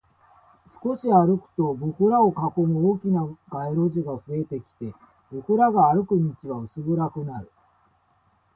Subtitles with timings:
[0.83, 4.95] 少し歩くと、僕らを囲む大きな街路樹が増えてきて、
[5.31, 7.51] 僕らが歩く道は薄暗くなる